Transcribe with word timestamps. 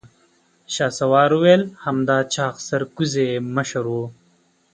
شهسوار 0.75 1.29
وويل: 1.35 1.63
همدا 1.85 2.17
چاغ 2.33 2.55
سرکوزی 2.67 3.23
يې 3.31 3.37
مشر 3.55 3.83
و. 3.89 3.95